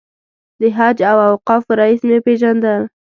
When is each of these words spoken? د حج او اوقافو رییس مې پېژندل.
د 0.59 0.61
حج 0.77 0.97
او 1.11 1.17
اوقافو 1.29 1.71
رییس 1.79 2.01
مې 2.09 2.17
پېژندل. 2.25 2.81